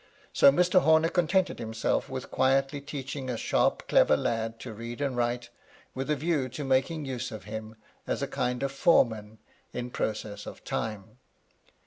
[0.33, 0.81] So Mr.
[0.81, 5.51] Homer contented himself with quietly teaching a sharp, clever lad to read and write,
[5.93, 7.75] with a view to making use of him
[8.07, 9.37] as a kind of foreman
[9.73, 11.19] in process of time.